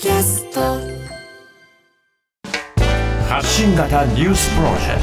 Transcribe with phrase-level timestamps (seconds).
[0.00, 0.60] キャスト。
[3.28, 5.00] 発信型ニュースプロジェク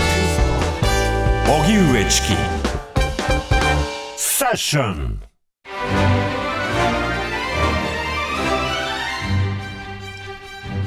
[1.45, 1.51] ト。
[1.51, 2.27] 荻上チキ。
[4.15, 5.21] Session。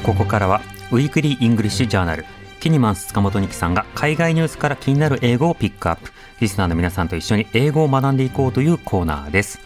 [0.03, 2.25] ここからは Weekly English Journal。
[2.61, 6.13] キニマンス塚本ニキさんが海外ニュースから気になる英語をピックアップ。
[6.41, 9.61] リスナーの皆さんと一緒に英語を学んでいこうというコーナーです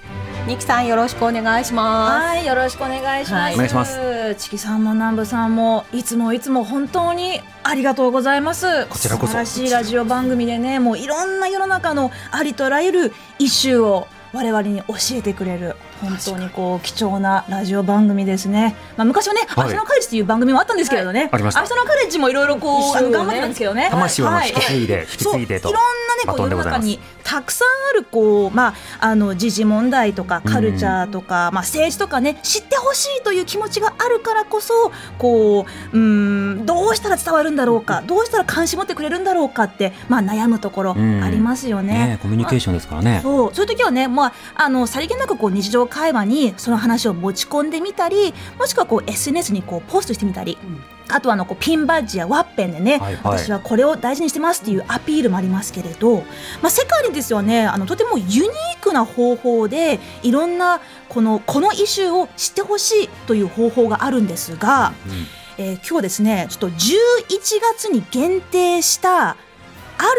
[0.47, 2.27] ニキさんよろしくお願いします。
[2.27, 3.43] はい、よろしくお願いします。
[3.43, 3.55] はい。
[3.55, 4.35] お願いします。
[4.39, 8.87] チキさんも南部さんもいつもいつも本当にありがとうございます。
[8.89, 9.29] こちらこそ。
[9.29, 18.75] 素晴らしいラジオ番組でね、もういろんな世の中のありとあらゆるイシューを我々に教えてくれる本当にこう貴重なラジオ番組ですね。
[18.97, 19.67] まあ昔はね、はい。
[19.67, 21.61] 明日のカレッジという番組もあったんですけれどね、ありました。
[21.61, 23.89] 明日のカレッジもいろいろこう、ね頑張ってたんですけどね。
[23.91, 24.49] 魂をはい。
[24.49, 25.71] 引き継いで、引き継いでと。
[25.71, 25.73] い。
[25.73, 41.23] ろんなねバこう世の中にたくさんあるこうまああの時事問題とかカルチャーとか、まあ政治とかね知ってほしいという気持ちがあるからこそこううんどうしたら伝わるんだろうかどうしたら関心持ってくれるんだろうかってまあ悩むところうん。
[41.23, 41.93] ありますよね。
[41.93, 43.21] ねコミュニケーションですからね。
[43.23, 50.59] そうそういう時はね、まあ、あのさりげなくこう日常会話にその話を持ち込んでみたりもしくはこう SNS にこうポストしてみたり、
[51.09, 53.39] あとはあのこうピンバッジやワッペンでね、はいはい。
[53.39, 56.19] 私はこれを大事にしてますっていうアピールもありますけれど、
[56.63, 64.93] まあ、世界にですよねあのとてもユニークな方法でいろんなこのこのイシューを知ってほしいという方法があるんですが、
[65.59, 66.75] えー今日はですねちょっと11
[67.77, 69.37] 月に限定したあ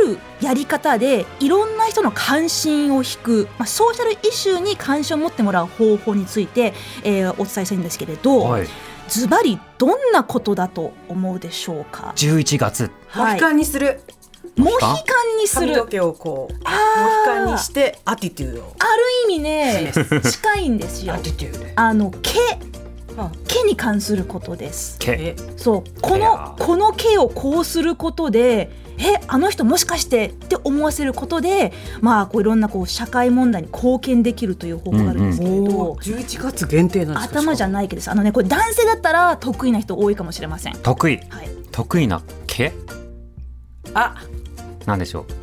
[0.06, 8.68] るやり方でいろんな人の関心を引く、まあ、ソーシャルイシューに関心を持ってもらう方法について、えーお伝えしたいんですけれど、はい
[9.08, 12.92] ズバリどんなことだと思うでしょうか、11月。
[13.16, 14.02] モヒカンにする。
[14.56, 14.92] モヒカ
[15.36, 15.68] ンにする。
[15.68, 18.76] 髪の毛をこうモヒあーカンにしてアティテュードを。
[18.80, 19.92] ある意味ね
[20.24, 21.14] 近いんですよ。
[21.16, 21.82] アティテュード。
[21.82, 22.30] あの毛。
[22.30, 22.73] あ
[23.14, 24.98] 毛に関することです。
[25.00, 26.02] けえそう。
[26.02, 37.40] このこの毛をこうすることでえあの人もしかしてって思わせることでまあこういろんなこう社会問題に貢献できるという方法があるんですけれど、お十一月限定なんですか？
[37.40, 37.72] 頭じゃい。
[37.72, 40.74] ないけどですあのねこれ男性だったら得意な人多いかもしれません。
[40.78, 41.18] 得意。
[41.30, 42.72] はい、得意な毛？
[43.94, 44.16] あ、
[44.86, 45.43] なんでしょう？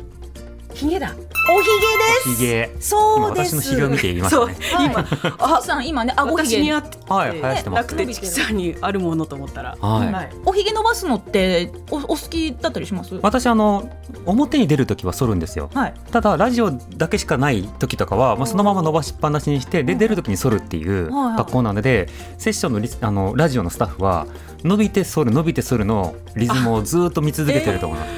[0.81, 1.13] ヒゲだ。
[1.49, 2.35] おひげです。
[2.37, 3.55] ひげそうです。
[3.55, 4.59] 私のひげを見て言いましそうたね
[4.91, 5.05] 今
[5.37, 9.77] あさん今ね顎ひげ私にあってはい生やしてますなくてチキさんにあるものと思ったら。
[9.79, 10.29] はいはい。
[10.43, 13.13] おひげ伸ばすのっておお好きだったりします？
[13.21, 13.91] 私あの
[14.25, 15.93] 表に出る時は剃るんですよはい。
[16.11, 22.09] ただラジオだけしかない時とかは、まあ、そのまま伸ばしっぱなしにしてで出る時に剃るっていうはいはい学校なので
[22.39, 24.25] セッションのリスあのラジオのスタッフは
[24.63, 28.11] 伸びて剃る伸びて剃るのリズムをずっと見続けてると思います、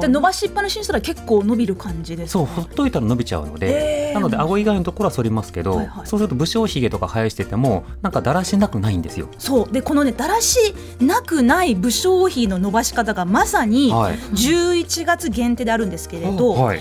[0.00, 2.38] じゃあ伸ばしっぱなしにしたら結構伸びる感じですか？
[2.40, 4.14] そうほっといたら伸びちゃうので、えー。
[4.14, 6.06] なので顎以外のところは剃りますけど、はいはい。
[6.06, 9.28] そうすると武将髭とか生やしててもなんかだらしなくないんですよ。
[9.38, 9.72] そう。
[9.72, 14.16] でこのねだらしなくない武将費の伸ばし方がまさにはい。
[14.16, 16.80] 11月限定であるんですけれど、はい。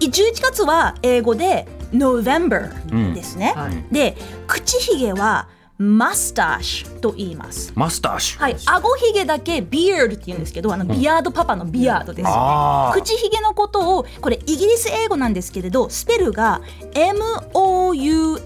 [0.00, 3.14] 11月は英語で November うん。
[3.14, 3.52] ですね。
[3.56, 3.84] はい。
[3.92, 5.48] で口ひげは
[5.84, 7.72] マスターシュと言います。
[7.74, 12.28] マスターシュ、はい、顎ひげだけビアードって言うんですけど、あのビアードパパのビアードです。
[12.28, 13.00] あー。
[13.00, 16.62] 口ひげのことをこれイギリス英語なんですけれどスペルが
[16.94, 18.36] M-O-U-S-T-A-C-H-E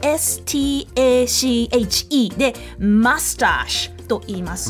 [2.31, 4.69] でマスターシュと言います。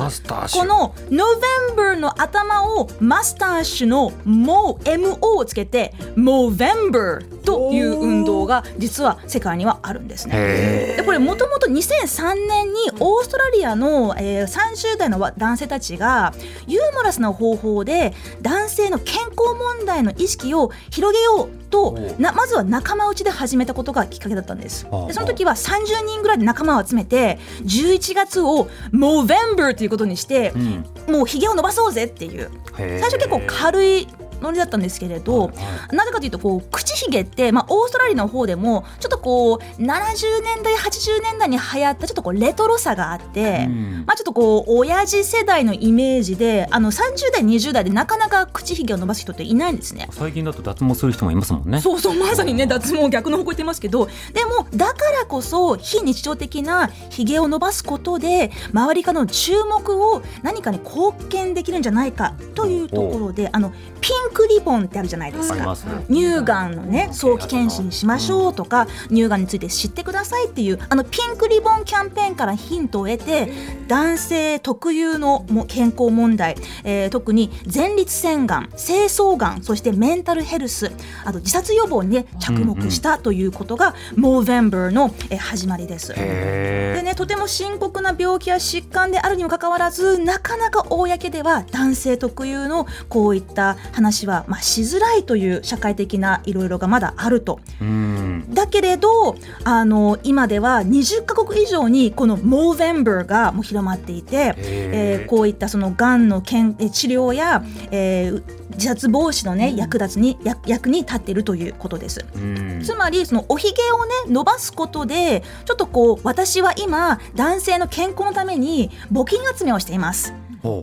[0.52, 10.34] この November の頭をマスターシュのも MO をつけて Movember という運動が実は世界にはあるんですね。
[10.36, 16.34] へでこれもともと2003年にオーストラリアの、えー30代の男性たちが
[16.66, 18.12] ユーモラスな方法で
[18.42, 24.84] 男性の健康問題の意識を広げようとなまずは仲間内で始めたことがきっかけだったんです。
[25.06, 31.14] でその時は30人ぐらいで仲間を集めて11月を Movember ということにしてー、うん。
[31.14, 32.50] もうひげを伸ばそうぜっていう。
[32.76, 34.08] 最最初結構軽い
[34.40, 35.50] ノリだったんですけれど、
[35.92, 50.08] なぜかというとこう口ひげって、まあ、オーストラリアの方でもちょっとこう70年代80年代に流行ったちょっとこうレトロさがあって、うんまあ、ちょっとこう親父世代のイメージであの30代20代でなかなか口ひげを伸ばす人っていないんですね。
[50.12, 51.80] 最近だと脱毛する人もいますもんね。
[51.80, 65.76] そうそうまさにね脱毛逆の方向行ってますけどでもだからこそ非日常的なひげを伸ばすことで周りからの注目を何かに貢献できるんじゃないかというところであのピンクリボンってあるじゃないですか。
[66.08, 73.50] 乳がんのね早期検診しましょうとか乳がんについて知ってくださいっていうあのピンクリボンキャンペーンからヒントを得て
[73.88, 80.92] 男性特有のも健康問題、えー特に前立腺がん精巣がんそしてメンタルヘルス
[81.24, 86.12] あと自殺予防に、ね、着目したということが Movember の、えー始まりです。
[86.16, 97.60] へでねとても深刻な病気や疾患であるにもかかわらずなかなか公では男性特有のこういった話は、まあ、しづらいという社会的ないろいろがまだあると。
[97.80, 98.46] うん。
[98.50, 112.24] だけれどあの今では20カ国以上にこのモーベンバーがもう広まっていて、えーこういったそのがんのけんえ治療や、えー自殺防止の、ね、役立つに役役に立っているということです。
[112.34, 112.80] うん。
[112.82, 120.32] つまりそのおひげをね伸ばすことでちょっとこう私は今男性の健康のために募金集めをしています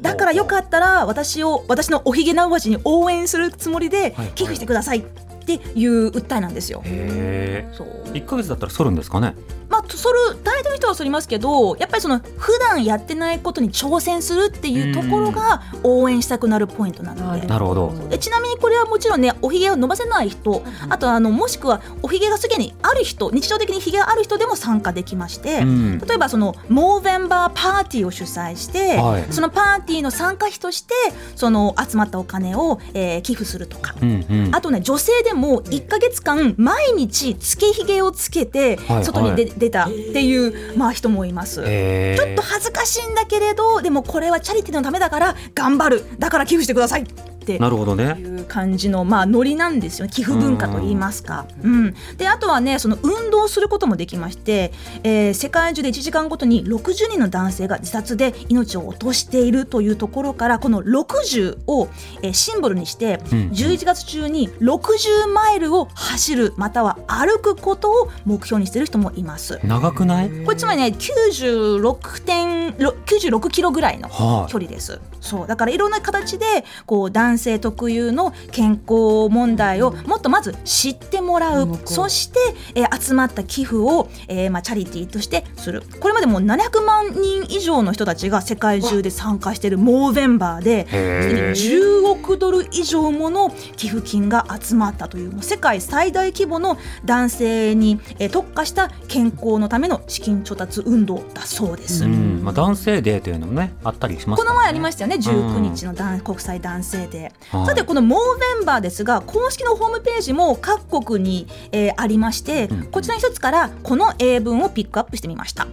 [0.01, 5.03] だからよかったら私を私のおひげ直しに応援するつもりではい寄付してくださいっ
[5.45, 6.81] ていう訴えなんですよ。
[6.85, 7.87] へそう。
[8.13, 9.35] え1ヶ月だったら剃るんですかね？
[9.75, 17.45] まあ、そる大体の人はそりますけどやっぱりその普段やってないことに挑戦するっていうところが応援したくなるポイントなので。
[17.47, 17.93] なるほど。
[18.09, 25.99] でちなみにこれはもちろんねおひげを伸ばせない人あとはあのもしくはおひげがすでにある人日常的にひげがある人でも参加できまして、うん。
[25.99, 29.33] 例えばそのモーベンバーパーティーを主催して、はい。
[29.33, 30.93] そのパーティーの参加費として
[31.35, 33.95] その集まったお金を、えー寄付するとか。
[34.01, 34.55] うんうん。
[34.55, 39.05] あとね女性でも1か月間毎日つけひげをつけてはい。
[39.05, 41.55] 外に出,、出たっていう、まあ、人もいます。
[41.55, 46.05] ちょっと恥ずかしいんだけれどでもこれはチャリティーのためだから頑張る。
[46.19, 48.15] だから寄付してくださいってなるほどね。
[48.19, 51.45] いう感じのまあノリなんですよ寄付文化と言いますか。
[51.63, 54.71] うん、であとはねその運動することもできまして、
[55.03, 61.87] えー世界中で1時間ごとに60人の男性が自殺で命を落としているというところからこの60を、
[62.21, 63.37] えーシンボルにしてうん。
[63.49, 69.59] 11月中に60マイルを走るまたは歩くことを目標にしている人もいます。
[69.63, 70.29] 長くない？
[70.45, 74.51] これつまりね96点96キロぐらいのはい。
[74.51, 74.99] 距離です。
[75.21, 75.47] そう。
[75.47, 76.45] だからいろんな形で
[76.85, 82.39] こう男性特有の健康問題をもっとまず知ってもらう、そして、
[82.75, 85.83] えー集まった寄付を、えーまあ、チャリティーとしてする。
[85.99, 90.85] これまでもう700万人以上の人たちが世界中で参加しているモーベンバーで。
[90.87, 102.05] すでにへー10億ドル以上もの寄付金が集まったというもう世界最大規模の男性にえー特化した健康のための資金調達運動だそうです。
[102.05, 102.41] うん。
[102.43, 105.17] まあ、男性デーというのもねあったりしますこの前ありまししたよね。
[105.17, 107.65] 19日の男国際男性デー、はい。
[107.67, 108.19] さてこのモー
[108.59, 112.85] ベンバーですが公式のホームページも各国に、えーありまして、うん。
[112.85, 115.67] こちらの一つからこの英文をピックアップしてみました。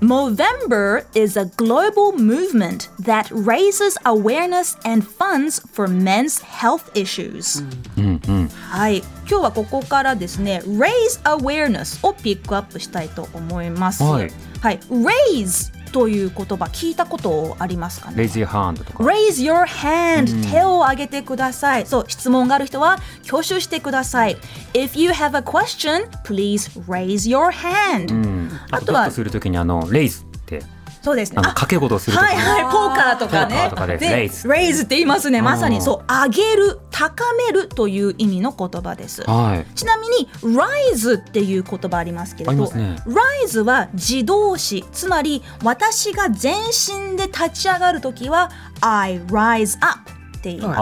[0.00, 7.64] Movember is a global movement that raises awareness and funds for men's health issues、
[7.96, 8.48] うんうん。
[8.48, 14.02] はい、今日はここからですね raise awareness をピックアップしたいと思います。
[14.02, 14.30] はい。
[14.60, 18.16] はい、raise という言葉聞いたことありますかね？
[18.16, 21.86] レイジーハンドとか Raise your hand、手を挙げてください。
[21.86, 22.98] そう、質問がある人は
[23.28, 24.36] 挙手してください。
[24.72, 30.62] If you have a question, please raise your hand、うんああとはするときにあのレイズって
[31.00, 31.36] そうですね。
[31.36, 33.54] 掛け事をするときにはいはい、ポーカーとかね。
[33.54, 35.42] ポーカーとかで raise raise って言いますね。
[35.42, 39.22] まさうんにそう、上げる、高めるという意味の言葉です。
[39.22, 42.96] はいちなみに rise っていう言葉ありますけれど、ね
[43.44, 48.50] rise は自動詞つまり私が全身で立ち上がるときは
[48.80, 50.74] I rise up って言いま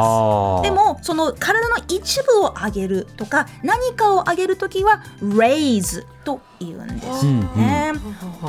[0.58, 0.62] す。
[0.64, 7.92] でもその体の一部を上げるとか何かを上げるときは raise と言うんですよね。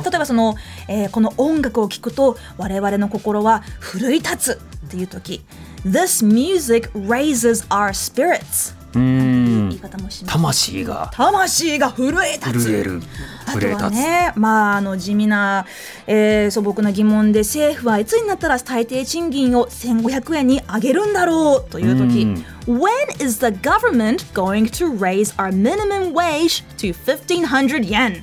[0.04, 0.54] 例えばその、
[0.88, 4.60] えーこの音楽を聴くと我々の心は奮い立つ
[4.94, 5.44] っていう時
[5.84, 8.74] This music raises our spirits.
[8.94, 10.32] う言いん方もします。
[10.32, 11.10] 魂が。
[11.12, 12.64] 魂が震え立つ。
[12.66, 13.02] 震える。
[13.46, 13.90] 震え立つ。
[13.90, 15.66] ね、まあ、あの地味な、
[16.06, 22.80] えー素朴な疑問で政府はいつになったら最低賃金を1500円に上げるんだろうという時、うん。
[22.80, 28.22] When is the government going to raise our minimum wage to 1500 yen?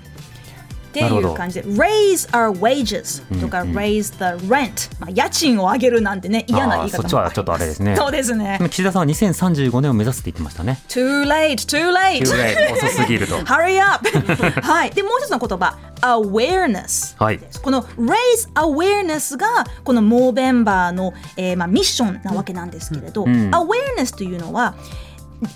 [0.91, 7.95] っていう感じで raise our wages とか、raise the rent、まあ、家賃を上げるなんてね嫌な言い方もあーそっちはちょっとあれですね。
[7.95, 8.59] そうですね。
[8.69, 10.79] 岸田さんは2035年を目指すって言ってましたね。
[10.87, 12.25] Too late too late.
[12.25, 13.37] ぐらい遅すぎると。
[13.45, 14.05] Hurry up!
[14.61, 14.91] はい。
[14.91, 17.15] で、もう一つの言葉、awareness。
[17.23, 17.39] はい。
[17.61, 19.47] この raise awareness が
[19.83, 23.51] このモーベンバーの、えーまあ、ミッションなわけなんですけれど、うん。
[23.51, 25.10] awareness というのはえ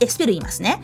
[0.07, 0.81] スペル言いますね。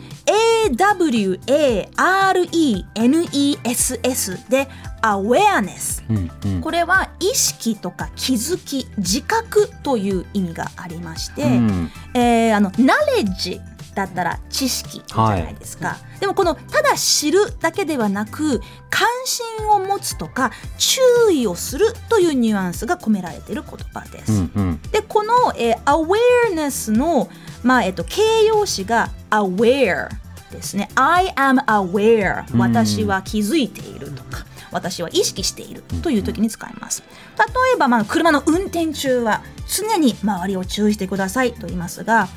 [3.04, 4.68] AWARENESS で
[5.02, 6.60] awareness うんうん。
[6.60, 11.90] これは意識とか気づき自覚という意味がありまして、うん。
[12.14, 13.60] えーあのナレッジ
[13.94, 21.00] だったら知識じゃないですか、でもこのただ知るだけではなく関心を持つとか注
[21.32, 24.32] 意をするというニュアンスが込められている言葉です。
[24.32, 27.28] うんうんでこの、えー awareness の、
[27.62, 30.08] まあえっと形容詞が aware
[30.50, 30.88] ですね。
[30.94, 37.02] I am aware うん私は気づいているとか、私は意識しているという時に使います。
[37.38, 37.44] 例
[37.74, 42.28] えば、まあ、車の運転中は常に周りを注意してくださいと言いますが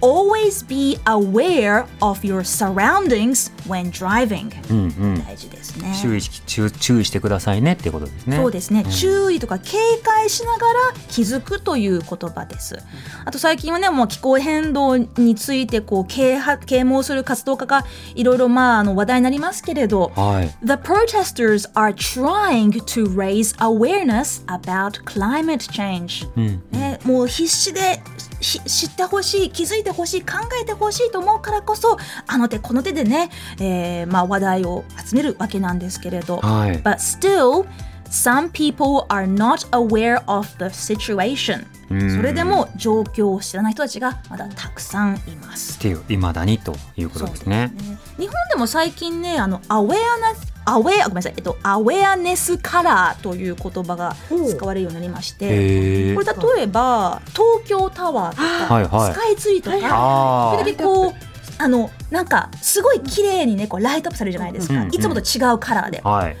[0.00, 4.52] Always be aware of your surroundings when driving.
[4.70, 5.24] うんうん。
[5.24, 5.92] 大事ですね。
[6.00, 8.36] 注意し注注意してくださいねっていうことですね。
[8.36, 8.90] そうですね、ん。
[8.90, 12.78] 注意とか警戒しながら気づくという言葉です。
[13.24, 20.12] あと最近はねもう気候変動についてこう啓発啓蒙する活動家がいろいろまああの話題になりますけれど。
[20.14, 20.48] はい。
[20.64, 26.62] The protesters are trying to raise awareness about climate change、うん。
[26.70, 33.30] ね、もう必死でし知ってほしい気づいてほしい考えてほしいと思うからこそあの手この手でね、
[33.60, 36.82] えーまあ、話題を集めるわけなんですけれど、はい。
[36.82, 37.66] But still
[38.10, 41.66] some people are not aware of the situation.
[41.90, 42.16] うん。
[42.16, 45.78] それでも状況を知らない人たちがまだたくさんいます。
[45.78, 47.72] っていう未だにということですね。
[47.74, 47.98] ね。
[48.18, 50.34] 日本でも最近ねあのアウェアな
[50.68, 54.14] アウェアごめんなさい、えっと、アウェアネスカラーという言葉が
[54.50, 61.12] 使われるようになりましてこれ例えば東京タワーとか、スカイツリーとか、あそれだけこう
[61.60, 66.36] あのなんかすごい綺麗にねこうライトアップされるじゃないですか、いつもと違うカラーで、あれ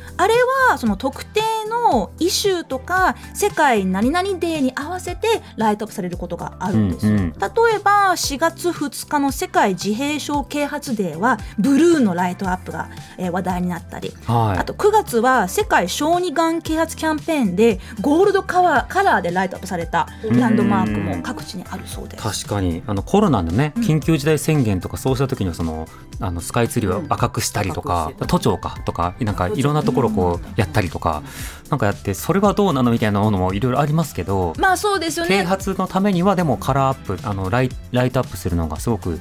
[0.70, 1.40] はその特定
[1.90, 7.32] のイシューとか世界何々デーに合わせてライトアップされることがあるんですよ、うんうん。
[7.32, 14.12] 例えば4月2日の世界自閉症啓発デーはブルーのライトアップが、えー話題になったり。
[14.26, 14.58] はい。
[14.58, 22.22] あと9月は世界小児がん啓発キャンペーンでゴールドカラーカラーでライトアップされたランドマークも各地にあるそうです。
[22.22, 22.82] 確かに。
[22.86, 23.82] あのコロナのねうん。
[23.82, 25.86] 緊急事態宣言とかそうした時にはその
[26.20, 31.22] あのスカイツリーを赤くしたりとか、うん都庁かとかなんかいろんなところこうやったりとか、
[31.78, 35.44] なんかやってそれはどうなのみたいなものもいろいろありますけど、まあそうですよ啓ね。
[35.44, 39.20] 発のためにはでもカラーアップあのライライトアップするのがすごく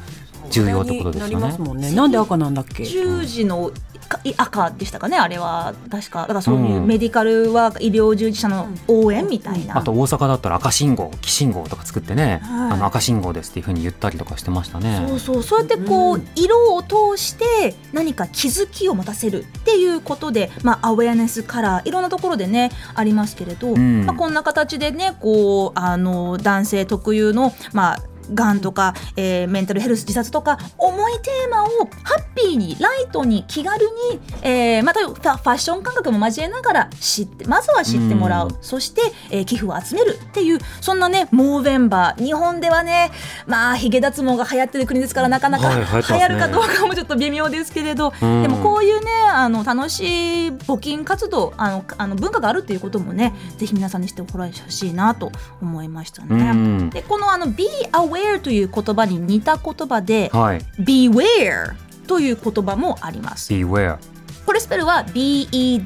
[0.50, 1.62] 重要ってことですよねなります。
[1.62, 1.92] もんね。
[1.92, 3.72] なんで赤なんだっけ？10時の
[4.08, 9.78] か赤でしたかねあれは確かだからそういううんメディカルワーク医療従事者の応援みたいな。
[9.78, 15.06] あと大阪だったら赤信号黄信号とか作ってね、はいあの赤信号ですっていうふうに言ったりとかしてましたね。
[15.08, 31.68] そうそうそうやってこう、うん色を通して何か気づきを持たせるっていうことで、まあ、アウェアネスカラーいろんなところでねありますけれど、んまあ、こんな形でねこうあの男性特有のまあがんとか、えーメンタルヘルス自殺とか重いテーマを
[32.04, 38.58] ハッピーにライトに気軽に、えーまたファッション感覚も交えながら知ってまずは知ってもらう、うん。
[38.62, 42.24] そして、えー寄付を集めるっていうそんなねモーベンバー。
[42.24, 43.12] 日本ではね
[43.46, 48.42] まあヒゲ脱毛が流行ってる国ですからなかなかは流行るかどうかもちょっと微妙ですけれど、うん。
[48.44, 54.28] でもこういうねあの楽しい募金活動あのあの文化があるっていうこともねぜひ皆さんにしてほ
[54.70, 55.32] しいなと
[55.62, 56.52] 思いましたね。
[56.52, 56.90] うん。
[56.90, 60.60] でこのあの be aware という言葉に似た言葉ではい。
[60.80, 61.74] beware
[62.08, 63.54] という言葉もあります。
[63.54, 63.98] Beware。
[64.46, 65.84] これスペルは B-E-W-A-R-E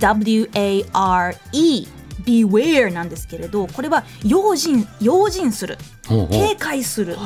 [2.23, 5.79] beware なんですけれどこれは用心用心する
[6.29, 7.21] 警戒するそ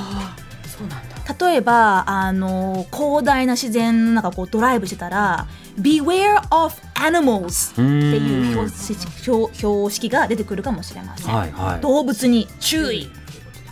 [0.85, 1.15] うなんだ。
[1.47, 5.47] 例えばあの広大な自然の中こうドライブしてたら
[5.79, 11.81] Beware of animals っていう標識標標識が出てくるかもしれません、はいはい。
[11.81, 13.09] 動物に注意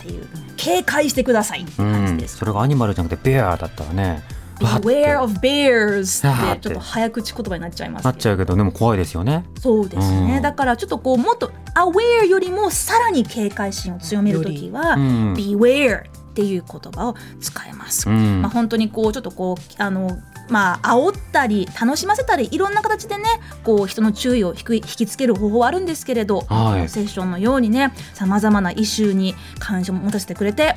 [0.04, 1.62] っていう警戒してください。
[1.62, 4.22] ってうん、感じです、それがアニマルじゃなくてベアだったらね。
[4.60, 9.44] Beware of bears ってちょっと早口言葉になっちゃいますなっちゃうけどでも怖いですよね。
[9.60, 10.42] そうですね、うん。
[10.42, 15.34] だからちょっとこうもっと aware よりもさらに警戒心を強めるときは、うん。
[15.34, 18.42] beware っていう言葉を使えます、うん。
[18.42, 20.18] まあ、本当にこうちょっとこうあの
[20.48, 23.24] まあ煽ったり楽しませたりいろんな形でね
[23.64, 30.76] こう人の注意を引く引きつける方法はあるんですけれど、はいセッションのようにねさまざまなイシューに関心を持たせてくれて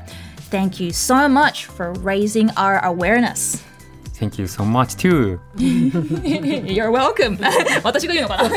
[0.50, 3.64] Thank you so much for raising our awareness
[4.20, 5.40] Thank you so much too.
[5.58, 7.38] You're welcome
[7.84, 8.50] 私が言うのか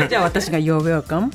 [0.00, 0.08] な？
[0.08, 1.30] じゃあ私が You're welcome。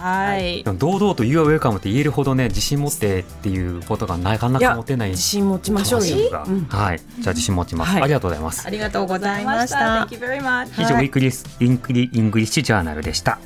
[0.00, 6.30] はい堂々と You are welcome って言えるほどね自信持ってっていうことがなかないかや持てない自信持ちましょうよ。
[6.30, 6.98] がうんはい。
[6.98, 7.92] じゃあ自信持ちます。
[7.92, 8.70] はいありがとうございますあ。
[8.70, 10.06] りがとうございました。
[10.08, 13.38] Thank you very much 以上、ウィー English Journal でした。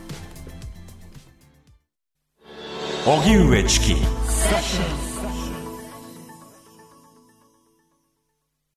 [3.07, 3.97] 荻上チキ